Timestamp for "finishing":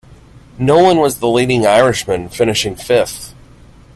2.29-2.75